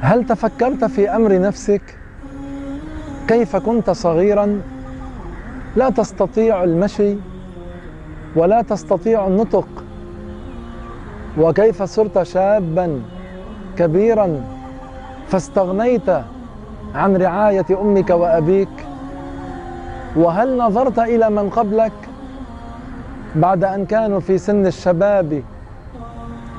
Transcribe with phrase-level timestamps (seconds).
[0.00, 1.82] هل تفكرت في أمر نفسك؟
[3.28, 4.60] كيف كنت صغيرا؟
[5.76, 7.16] لا تستطيع المشي
[8.36, 9.68] ولا تستطيع النطق.
[11.38, 13.02] وكيف صرت شابا
[13.78, 14.40] كبيرا
[15.28, 16.10] فاستغنيت
[16.94, 18.86] عن رعاية أمك وأبيك.
[20.16, 21.92] وهل نظرت إلى من قبلك
[23.34, 25.42] بعد أن كانوا في سن الشباب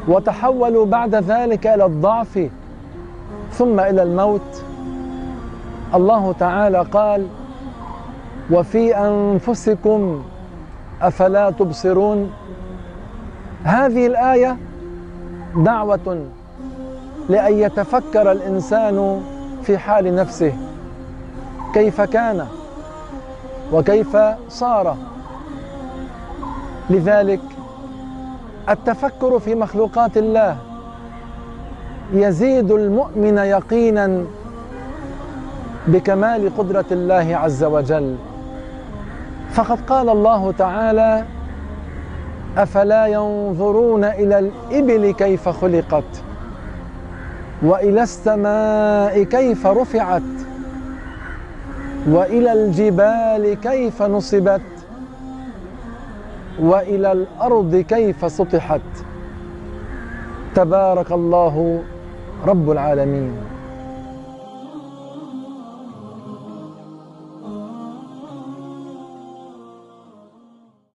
[0.08, 2.50] وتحولوا بعد ذلك إلى الضعف؟
[3.52, 4.64] ثم إلى الموت.
[5.96, 7.28] الله تعالى قال
[8.52, 10.24] وفي أنفسكم
[11.02, 12.32] أفلا تبصرون.
[13.64, 14.58] هذه الآية
[15.56, 16.26] دعوة
[17.30, 19.22] لأن يتفكر الإنسان
[19.64, 20.54] في حال نفسه.
[21.74, 22.48] كيف كان
[23.74, 24.18] وكيف
[24.50, 24.98] صار؟
[26.90, 27.42] لذلك
[28.70, 30.58] التفكر في مخلوقات الله
[32.14, 34.24] يزيد المؤمن يقينا
[35.88, 38.16] بكمال قدرة الله عز وجل.
[39.54, 41.24] فقد قال الله تعالى
[42.58, 46.04] أفلا ينظرون إلى الإبل كيف خلقت
[47.64, 50.22] وإلى السماء كيف رفعت
[52.10, 54.62] وإلى الجبال كيف نصبت
[56.60, 58.82] وإلى الأرض كيف سطحت.
[60.56, 61.84] تبارك الله
[62.46, 63.59] رب العالمين.